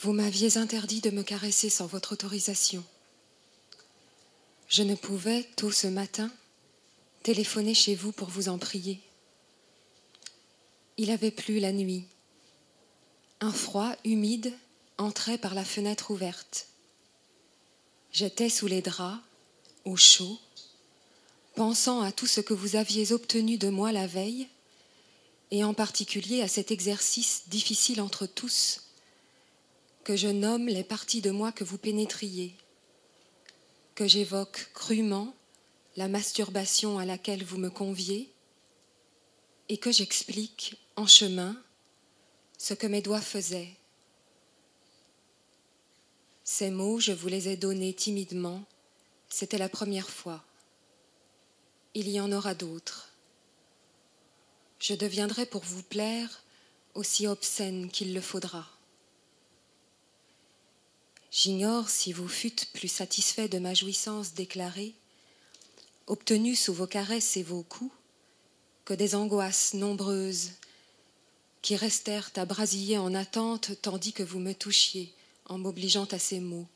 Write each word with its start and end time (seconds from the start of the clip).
Vous 0.00 0.12
m'aviez 0.12 0.58
interdit 0.58 1.00
de 1.00 1.10
me 1.10 1.24
caresser 1.24 1.68
sans 1.68 1.86
votre 1.86 2.12
autorisation. 2.12 2.84
Je 4.68 4.84
ne 4.84 4.94
pouvais, 4.94 5.42
tôt 5.56 5.72
ce 5.72 5.88
matin, 5.88 6.30
téléphoner 7.24 7.74
chez 7.74 7.96
vous 7.96 8.12
pour 8.12 8.28
vous 8.28 8.48
en 8.48 8.58
prier. 8.58 9.00
Il 10.98 11.10
avait 11.10 11.32
plu 11.32 11.58
la 11.58 11.72
nuit. 11.72 12.04
Un 13.40 13.50
froid 13.50 13.92
humide 14.04 14.52
entrait 14.98 15.38
par 15.38 15.54
la 15.54 15.64
fenêtre 15.64 16.12
ouverte. 16.12 16.68
J'étais 18.12 18.50
sous 18.50 18.68
les 18.68 18.82
draps, 18.82 19.20
au 19.84 19.96
chaud, 19.96 20.38
pensant 21.56 22.02
à 22.02 22.12
tout 22.12 22.28
ce 22.28 22.40
que 22.40 22.54
vous 22.54 22.76
aviez 22.76 23.10
obtenu 23.10 23.58
de 23.58 23.68
moi 23.68 23.90
la 23.90 24.06
veille, 24.06 24.46
et 25.50 25.64
en 25.64 25.74
particulier 25.74 26.40
à 26.42 26.48
cet 26.48 26.70
exercice 26.70 27.48
difficile 27.48 28.00
entre 28.00 28.26
tous, 28.26 28.87
que 30.08 30.16
je 30.16 30.28
nomme 30.28 30.68
les 30.68 30.84
parties 30.84 31.20
de 31.20 31.30
moi 31.30 31.52
que 31.52 31.64
vous 31.64 31.76
pénétriez, 31.76 32.56
que 33.94 34.08
j'évoque 34.08 34.70
crûment 34.72 35.34
la 35.98 36.08
masturbation 36.08 36.98
à 36.98 37.04
laquelle 37.04 37.44
vous 37.44 37.58
me 37.58 37.68
conviez, 37.68 38.32
et 39.68 39.76
que 39.76 39.92
j'explique 39.92 40.78
en 40.96 41.06
chemin 41.06 41.62
ce 42.56 42.72
que 42.72 42.86
mes 42.86 43.02
doigts 43.02 43.20
faisaient. 43.20 43.76
Ces 46.42 46.70
mots, 46.70 47.00
je 47.00 47.12
vous 47.12 47.28
les 47.28 47.50
ai 47.50 47.58
donnés 47.58 47.92
timidement, 47.92 48.64
c'était 49.28 49.58
la 49.58 49.68
première 49.68 50.08
fois. 50.08 50.42
Il 51.92 52.08
y 52.08 52.18
en 52.18 52.32
aura 52.32 52.54
d'autres. 52.54 53.10
Je 54.78 54.94
deviendrai 54.94 55.44
pour 55.44 55.64
vous 55.64 55.82
plaire 55.82 56.42
aussi 56.94 57.26
obscène 57.26 57.90
qu'il 57.90 58.14
le 58.14 58.22
faudra. 58.22 58.77
J'ignore 61.30 61.90
si 61.90 62.12
vous 62.12 62.28
fûtes 62.28 62.66
plus 62.72 62.88
satisfait 62.88 63.48
de 63.48 63.58
ma 63.58 63.74
jouissance 63.74 64.34
déclarée, 64.34 64.94
obtenue 66.06 66.56
sous 66.56 66.72
vos 66.72 66.86
caresses 66.86 67.36
et 67.36 67.42
vos 67.42 67.62
coups, 67.62 67.92
que 68.84 68.94
des 68.94 69.14
angoisses 69.14 69.74
nombreuses 69.74 70.52
qui 71.60 71.76
restèrent 71.76 72.30
à 72.36 72.46
brasiller 72.46 72.96
en 72.96 73.14
attente 73.14 73.72
tandis 73.82 74.14
que 74.14 74.22
vous 74.22 74.38
me 74.38 74.54
touchiez 74.54 75.12
en 75.46 75.58
m'obligeant 75.58 76.06
à 76.06 76.18
ces 76.18 76.40
mots. 76.40 76.66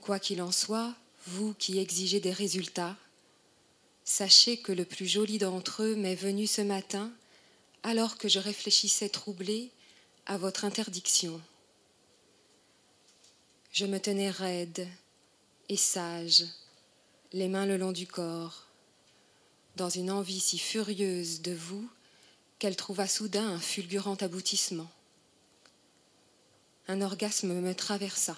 Quoi 0.00 0.18
qu'il 0.18 0.42
en 0.42 0.50
soit, 0.50 0.94
vous 1.26 1.54
qui 1.54 1.78
exigez 1.78 2.18
des 2.18 2.32
résultats, 2.32 2.96
sachez 4.04 4.56
que 4.56 4.72
le 4.72 4.84
plus 4.84 5.06
joli 5.06 5.38
d'entre 5.38 5.82
eux 5.82 5.94
m'est 5.94 6.14
venu 6.14 6.46
ce 6.46 6.62
matin 6.62 7.12
alors 7.82 8.18
que 8.18 8.28
je 8.28 8.38
réfléchissais 8.38 9.08
troublé 9.08 9.70
à 10.26 10.38
votre 10.38 10.64
interdiction. 10.64 11.40
Je 13.78 13.86
me 13.86 14.00
tenais 14.00 14.30
raide 14.30 14.88
et 15.68 15.76
sage, 15.76 16.44
les 17.32 17.46
mains 17.46 17.64
le 17.64 17.76
long 17.76 17.92
du 17.92 18.08
corps, 18.08 18.66
dans 19.76 19.88
une 19.88 20.10
envie 20.10 20.40
si 20.40 20.58
furieuse 20.58 21.42
de 21.42 21.52
vous 21.52 21.88
qu'elle 22.58 22.74
trouva 22.74 23.06
soudain 23.06 23.46
un 23.46 23.60
fulgurant 23.60 24.16
aboutissement. 24.16 24.90
Un 26.88 27.02
orgasme 27.02 27.52
me 27.52 27.72
traversa, 27.72 28.36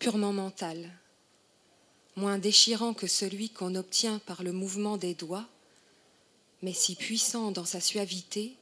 purement 0.00 0.32
mental, 0.32 0.90
moins 2.16 2.38
déchirant 2.38 2.94
que 2.94 3.06
celui 3.06 3.50
qu'on 3.50 3.76
obtient 3.76 4.18
par 4.26 4.42
le 4.42 4.50
mouvement 4.50 4.96
des 4.96 5.14
doigts, 5.14 5.46
mais 6.62 6.72
si 6.72 6.96
puissant 6.96 7.52
dans 7.52 7.64
sa 7.64 7.80
suavité 7.80 8.56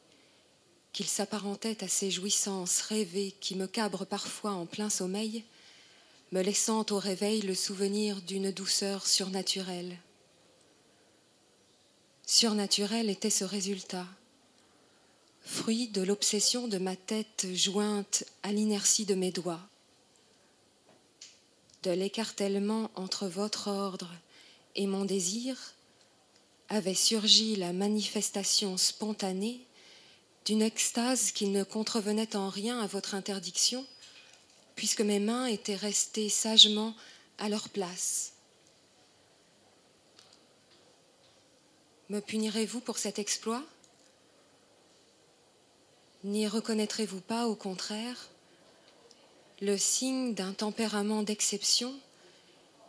qu'il 0.98 1.06
s'apparentait 1.06 1.84
à 1.84 1.86
ces 1.86 2.10
jouissances 2.10 2.80
rêvées 2.80 3.32
qui 3.38 3.54
me 3.54 3.68
cabrent 3.68 4.04
parfois 4.04 4.50
en 4.50 4.66
plein 4.66 4.90
sommeil, 4.90 5.44
me 6.32 6.42
laissant 6.42 6.84
au 6.90 6.98
réveil 6.98 7.42
le 7.42 7.54
souvenir 7.54 8.20
d'une 8.22 8.50
douceur 8.50 9.06
surnaturelle. 9.06 9.96
Surnaturel 12.26 13.10
était 13.10 13.30
ce 13.30 13.44
résultat, 13.44 14.08
fruit 15.40 15.86
de 15.86 16.02
l'obsession 16.02 16.66
de 16.66 16.78
ma 16.78 16.96
tête 16.96 17.46
jointe 17.54 18.24
à 18.42 18.50
l'inertie 18.50 19.04
de 19.04 19.14
mes 19.14 19.30
doigts, 19.30 19.68
de 21.84 21.92
l'écartèlement 21.92 22.90
entre 22.96 23.28
votre 23.28 23.68
ordre 23.68 24.10
et 24.74 24.88
mon 24.88 25.04
désir, 25.04 25.74
avait 26.68 26.92
surgi 26.92 27.54
la 27.54 27.72
manifestation 27.72 28.76
spontanée 28.76 29.60
d'une 30.48 30.62
extase 30.62 31.30
qui 31.30 31.46
ne 31.46 31.62
contrevenait 31.62 32.34
en 32.34 32.48
rien 32.48 32.80
à 32.80 32.86
votre 32.86 33.14
interdiction, 33.14 33.84
puisque 34.76 35.02
mes 35.02 35.20
mains 35.20 35.44
étaient 35.44 35.76
restées 35.76 36.30
sagement 36.30 36.94
à 37.36 37.50
leur 37.50 37.68
place. 37.68 38.32
Me 42.08 42.20
punirez-vous 42.20 42.80
pour 42.80 42.96
cet 42.96 43.18
exploit? 43.18 43.62
N'y 46.24 46.48
reconnaîtrez-vous 46.48 47.20
pas, 47.20 47.46
au 47.46 47.54
contraire, 47.54 48.30
le 49.60 49.76
signe 49.76 50.32
d'un 50.32 50.54
tempérament 50.54 51.22
d'exception 51.22 51.94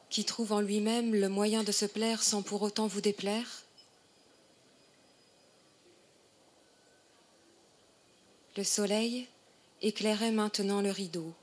qui 0.10 0.24
trouve 0.24 0.54
en 0.54 0.62
lui-même 0.62 1.14
le 1.14 1.28
moyen 1.28 1.66
de 1.66 1.74
se 1.74 1.86
plaire 1.86 2.24
sans 2.24 2.42
pour 2.42 2.62
autant 2.62 2.88
vous 2.88 3.02
déplaire? 3.02 3.66
Le 8.58 8.64
soleil 8.64 9.28
éclairait 9.82 10.32
maintenant 10.32 10.82
le 10.82 10.92
rideau. 10.92 11.34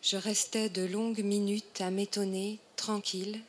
Je 0.00 0.16
restais 0.16 0.68
de 0.68 0.82
longues 0.82 1.22
minutes 1.22 1.80
à 1.80 1.90
m'étonner, 1.90 2.58
tranquille, 2.76 3.40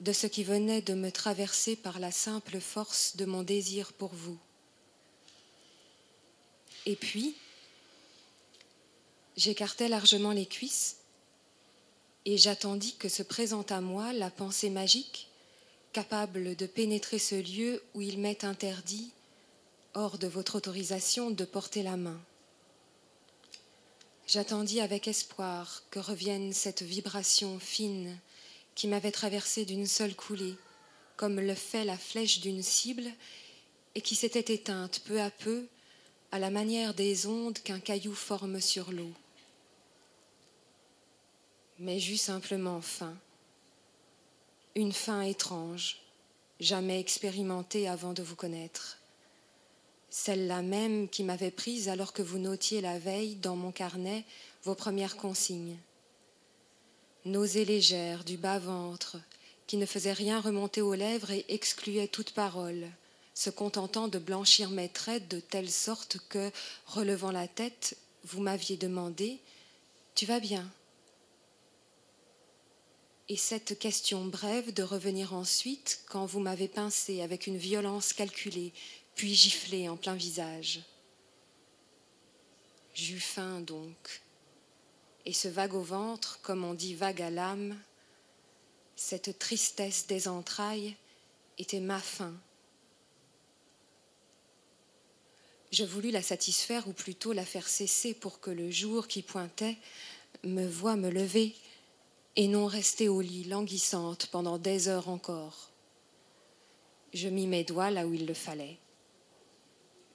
de 0.00 0.12
ce 0.12 0.26
qui 0.26 0.44
venait 0.44 0.82
de 0.82 0.94
me 0.94 1.10
traverser 1.10 1.76
par 1.76 1.98
la 1.98 2.10
simple 2.10 2.60
force 2.60 3.16
de 3.16 3.24
mon 3.26 3.42
désir 3.42 3.92
pour 3.92 4.14
vous. 4.14 4.38
Et 6.86 6.96
puis, 6.96 7.34
j'écartai 9.36 9.88
largement 9.88 10.32
les 10.32 10.46
cuisses 10.46 10.96
et 12.24 12.38
j'attendis 12.38 12.96
que 12.96 13.08
se 13.08 13.22
présente 13.22 13.72
à 13.72 13.80
moi 13.80 14.12
la 14.12 14.30
pensée 14.30 14.70
magique 14.70 15.28
capable 15.92 16.56
de 16.56 16.66
pénétrer 16.66 17.18
ce 17.18 17.34
lieu 17.34 17.82
où 17.94 18.00
il 18.00 18.18
m'est 18.18 18.44
interdit 18.44 19.10
hors 19.94 20.18
de 20.18 20.28
votre 20.28 20.56
autorisation 20.56 21.30
de 21.30 21.44
porter 21.44 21.82
la 21.82 21.96
main. 21.96 22.20
J'attendis 24.26 24.80
avec 24.80 25.08
espoir 25.08 25.82
que 25.90 25.98
revienne 25.98 26.52
cette 26.52 26.82
vibration 26.82 27.58
fine 27.58 28.16
qui 28.76 28.86
m'avait 28.86 29.10
traversé 29.10 29.64
d'une 29.64 29.86
seule 29.86 30.14
coulée, 30.14 30.54
comme 31.16 31.40
le 31.40 31.54
fait 31.54 31.84
la 31.84 31.98
flèche 31.98 32.40
d'une 32.40 32.62
cible, 32.62 33.10
et 33.96 34.00
qui 34.00 34.14
s'était 34.14 34.54
éteinte 34.54 35.00
peu 35.04 35.20
à 35.20 35.30
peu 35.30 35.66
à 36.30 36.38
la 36.38 36.50
manière 36.50 36.94
des 36.94 37.26
ondes 37.26 37.58
qu'un 37.58 37.80
caillou 37.80 38.14
forme 38.14 38.60
sur 38.60 38.92
l'eau. 38.92 39.12
Mais 41.80 41.98
j'eus 41.98 42.16
simplement 42.16 42.80
faim, 42.80 43.16
une 44.76 44.92
faim 44.92 45.22
étrange, 45.22 46.00
jamais 46.60 47.00
expérimentée 47.00 47.88
avant 47.88 48.12
de 48.12 48.22
vous 48.22 48.36
connaître 48.36 48.99
celle-là 50.10 50.62
même 50.62 51.08
qui 51.08 51.22
m'avait 51.22 51.50
prise 51.50 51.88
alors 51.88 52.12
que 52.12 52.22
vous 52.22 52.38
notiez 52.38 52.80
la 52.80 52.98
veille 52.98 53.36
dans 53.36 53.56
mon 53.56 53.72
carnet 53.72 54.24
vos 54.64 54.74
premières 54.74 55.16
consignes. 55.16 55.78
Nausée 57.24 57.64
légère 57.64 58.24
du 58.24 58.36
bas-ventre, 58.36 59.18
qui 59.66 59.76
ne 59.76 59.86
faisait 59.86 60.12
rien 60.12 60.40
remonter 60.40 60.82
aux 60.82 60.94
lèvres 60.94 61.30
et 61.30 61.44
excluait 61.48 62.08
toute 62.08 62.32
parole, 62.32 62.88
se 63.34 63.50
contentant 63.50 64.08
de 64.08 64.18
blanchir 64.18 64.70
mes 64.70 64.88
traits 64.88 65.28
de 65.28 65.38
telle 65.38 65.70
sorte 65.70 66.18
que, 66.28 66.50
relevant 66.86 67.30
la 67.30 67.46
tête, 67.46 67.96
vous 68.24 68.40
m'aviez 68.40 68.76
demandé 68.76 69.38
Tu 70.14 70.26
vas 70.26 70.40
bien? 70.40 70.68
Et 73.28 73.36
cette 73.36 73.78
question 73.78 74.24
brève 74.24 74.74
de 74.74 74.82
revenir 74.82 75.34
ensuite 75.34 76.00
quand 76.08 76.26
vous 76.26 76.40
m'avez 76.40 76.66
pincé 76.66 77.22
avec 77.22 77.46
une 77.46 77.58
violence 77.58 78.12
calculée, 78.12 78.72
puis 79.14 79.34
giflé 79.34 79.88
en 79.88 79.96
plein 79.96 80.14
visage. 80.14 80.80
J'eus 82.94 83.20
faim 83.20 83.60
donc, 83.60 84.22
et 85.26 85.32
ce 85.32 85.48
vague 85.48 85.74
au 85.74 85.82
ventre, 85.82 86.40
comme 86.42 86.64
on 86.64 86.74
dit 86.74 86.94
vague 86.94 87.22
à 87.22 87.30
l'âme, 87.30 87.78
cette 88.96 89.38
tristesse 89.38 90.06
des 90.06 90.28
entrailles 90.28 90.96
était 91.58 91.80
ma 91.80 91.98
faim. 91.98 92.34
Je 95.72 95.84
voulus 95.84 96.10
la 96.10 96.22
satisfaire 96.22 96.88
ou 96.88 96.92
plutôt 96.92 97.32
la 97.32 97.44
faire 97.44 97.68
cesser 97.68 98.12
pour 98.12 98.40
que 98.40 98.50
le 98.50 98.70
jour 98.70 99.06
qui 99.06 99.22
pointait 99.22 99.78
me 100.42 100.66
voie 100.66 100.96
me 100.96 101.10
lever 101.10 101.54
et 102.36 102.48
non 102.48 102.66
rester 102.66 103.08
au 103.08 103.20
lit 103.20 103.44
languissante 103.44 104.26
pendant 104.26 104.58
des 104.58 104.88
heures 104.88 105.08
encore. 105.08 105.70
Je 107.12 107.28
mis 107.28 107.46
mes 107.46 107.64
doigts 107.64 107.90
là 107.90 108.06
où 108.06 108.14
il 108.14 108.26
le 108.26 108.34
fallait. 108.34 108.78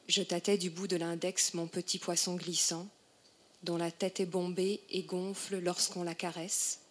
Je 0.08 0.22
tâtais 0.22 0.60
du 0.60 0.70
bout 0.70 0.88
de 0.88 0.98
l'index 0.98 1.56
mon 1.56 1.66
petit 1.66 1.98
poisson 1.98 2.36
glissant, 2.36 2.88
dont 3.64 3.78
la 3.78 3.90
tête 3.90 4.20
est 4.20 4.28
bombée 4.28 4.82
et 4.92 5.02
gonfle 5.02 5.58
lorsqu'on 5.58 6.04
la 6.04 6.14
caresse, 6.14 6.82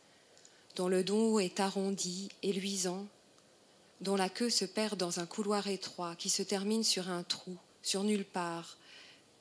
dont 0.75 0.89
le 0.89 1.05
dos 1.05 1.39
est 1.39 1.61
arrondi 1.61 2.29
et 2.43 2.53
luisant, 2.53 3.07
dont 4.01 4.17
la 4.17 4.29
queue 4.29 4.51
se 4.51 4.65
perd 4.65 4.99
dans 4.99 5.21
un 5.21 5.27
couloir 5.27 5.69
étroit 5.69 6.17
qui 6.17 6.29
se 6.29 6.43
termine 6.43 6.83
sur 6.83 7.09
un 7.09 7.23
trou, 7.23 7.57
sur 7.83 8.03
nulle 8.03 8.25
part, 8.25 8.79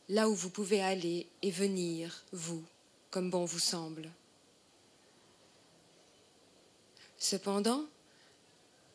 là 0.08 0.30
où 0.30 0.36
vous 0.36 0.52
pouvez 0.52 0.80
aller 0.80 1.26
et 1.42 1.50
venir, 1.50 2.24
vous, 2.32 2.64
comme 3.10 3.32
bon 3.32 3.46
vous 3.46 3.58
semble. 3.58 4.12
Cependant, 7.18 7.86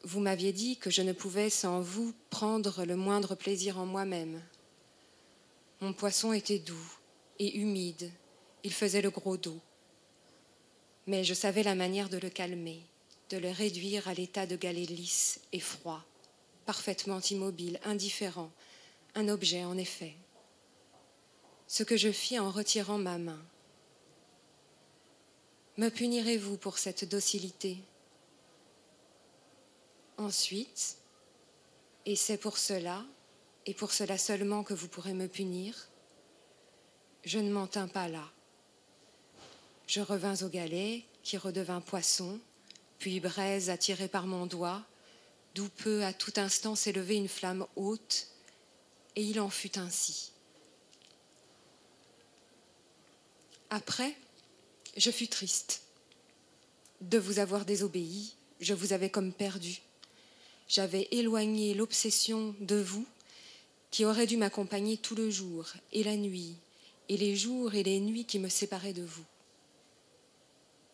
vous 0.05 0.21
m'aviez 0.21 0.53
dit 0.53 0.77
que 0.77 0.91
je 0.91 1.03
ne 1.03 1.13
pouvais 1.13 1.51
sans 1.51 1.81
vous 1.81 2.15
prendre 2.31 2.85
le 2.85 2.95
moindre 2.95 3.35
plaisir 3.35 3.81
en 3.81 3.87
moi-même. 3.87 4.41
Mon 5.81 5.93
poisson 5.93 6.33
était 6.33 6.59
doux 6.59 6.99
et 7.39 7.57
humide, 7.59 8.11
il 8.65 8.73
faisait 8.73 9.03
le 9.03 9.11
gros 9.11 9.37
dos. 9.37 9.61
Mais 11.07 11.23
je 11.23 11.35
savais 11.35 11.63
la 11.63 11.77
manière 11.77 12.09
de 12.09 12.19
le 12.19 12.31
calmer, 12.31 12.83
de 13.31 13.39
le 13.39 13.51
réduire 13.51 14.09
à 14.09 14.15
l'état 14.15 14.47
de 14.47 14.57
galet 14.57 14.87
lisse 14.87 15.41
et 15.53 15.61
froid, 15.61 16.05
parfaitement 16.67 17.21
immobile, 17.21 17.79
indifférent, 17.85 18.51
un 19.15 19.29
objet 19.29 19.65
en 19.65 19.79
effet. 19.79 20.15
Ce 21.69 21.85
que 21.85 21.97
je 21.97 22.11
fis 22.11 22.39
en 22.39 22.51
retirant 22.51 22.99
ma 22.99 23.19
main. 23.19 23.43
Me 25.77 25.91
punirez-vous 25.91 26.57
pour 26.57 26.77
cette 26.79 27.09
docilité? 27.09 27.79
Ensuite, 30.17 30.97
et 32.05 32.17
c'est 32.17 32.39
pour 32.39 32.59
cela, 32.59 33.05
et 33.69 33.75
pour 33.75 33.93
cela 33.93 34.17
seulement 34.17 34.65
que 34.65 34.73
vous 34.73 34.89
pourrez 34.89 35.13
me 35.13 35.29
punir, 35.29 35.89
je 37.23 37.39
ne 37.39 37.51
m'en 37.51 37.67
tins 37.67 37.87
pas 37.87 38.09
là. 38.09 38.25
Je 39.87 40.01
revins 40.01 40.43
au 40.43 40.49
galet, 40.49 41.05
qui 41.23 41.37
redevint 41.37 41.83
poisson, 41.83 42.41
puis 42.99 43.21
braise 43.21 43.69
attirée 43.69 44.09
par 44.09 44.27
mon 44.27 44.47
doigt, 44.47 44.83
d'où 45.55 45.69
peut 45.69 46.03
à 46.03 46.15
tout 46.15 46.33
instant 46.37 46.77
s'élever 46.77 47.17
une 47.17 47.29
flamme 47.29 47.67
haute, 47.77 48.29
et 49.17 49.23
il 49.23 49.39
en 49.39 49.51
fut 49.51 49.79
ainsi. 49.79 50.33
Après, 53.69 54.17
je 54.97 55.11
fus 55.11 55.29
triste. 55.29 55.83
De 57.03 57.19
vous 57.19 57.39
avoir 57.39 57.67
désobéi, 57.67 58.35
je 58.61 58.73
vous 58.73 58.95
avais 58.95 59.11
comme 59.11 59.35
perdu 59.35 59.83
j'avais 60.69 61.09
éloigné 61.11 61.75
l'obsession 61.75 62.55
de 62.61 62.77
vous 62.77 63.07
qui 63.91 64.05
aurait 64.05 64.27
dû 64.27 64.37
m'accompagner 64.37 64.97
tout 64.97 65.15
le 65.15 65.31
jour 65.31 65.67
et 65.93 66.05
la 66.05 66.17
nuit, 66.17 66.57
et 67.09 67.17
les 67.17 67.37
jours 67.37 67.75
et 67.75 67.83
les 67.83 68.01
nuits 68.01 68.25
qui 68.25 68.39
me 68.39 68.49
séparaient 68.49 68.93
de 68.93 69.03
vous. 69.03 69.25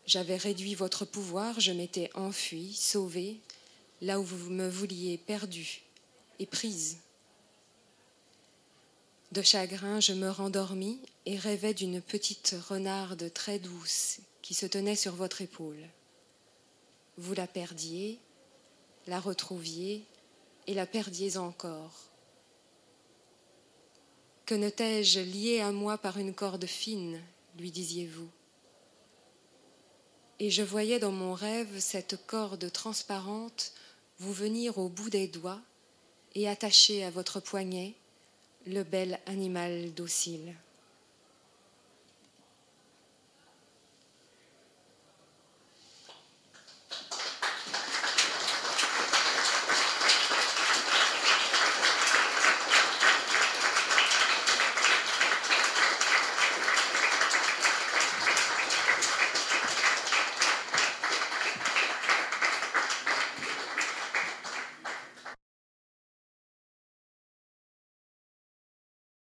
J'avais 0.06 0.36
réduit 0.36 0.74
votre 0.74 1.04
pouvoir, 1.04 1.60
je 1.60 1.72
m'étais 1.72 2.10
enfuie, 2.14 2.74
sauvée, 2.74 3.38
là 4.02 4.20
où 4.20 4.22
vous 4.22 4.50
me 4.50 4.68
vouliez 4.68 5.18
perdue 5.18 5.80
et 6.38 6.46
prise. 6.46 6.98
De 9.32 9.42
chagrin, 9.42 9.98
je 9.98 10.12
me 10.12 10.30
rendormis 10.30 11.00
et 11.26 11.36
rêvais 11.36 11.74
d'une 11.74 12.00
petite 12.00 12.54
renarde 12.68 13.32
très 13.32 13.58
douce 13.58 14.18
qui 14.42 14.54
se 14.54 14.66
tenait 14.66 14.94
sur 14.94 15.14
votre 15.14 15.40
épaule. 15.40 15.88
Vous 17.16 17.34
la 17.34 17.46
perdiez, 17.46 18.18
la 19.06 19.18
retrouviez 19.18 20.04
et 20.66 20.74
la 20.74 20.86
perdiez 20.86 21.36
encore. 21.36 22.13
Que 24.46 24.54
ne 24.54 24.68
t'ai-je 24.68 25.20
lié 25.20 25.60
à 25.60 25.72
moi 25.72 25.96
par 25.96 26.18
une 26.18 26.34
corde 26.34 26.66
fine, 26.66 27.18
lui 27.58 27.70
disiez-vous. 27.70 28.28
Et 30.38 30.50
je 30.50 30.62
voyais 30.62 30.98
dans 30.98 31.12
mon 31.12 31.32
rêve 31.32 31.78
cette 31.78 32.26
corde 32.26 32.70
transparente 32.70 33.72
vous 34.18 34.32
venir 34.32 34.76
au 34.78 34.88
bout 34.88 35.08
des 35.08 35.28
doigts 35.28 35.62
et 36.34 36.48
attacher 36.48 37.04
à 37.04 37.10
votre 37.10 37.40
poignet 37.40 37.94
le 38.66 38.82
bel 38.82 39.18
animal 39.26 39.94
docile. 39.94 40.54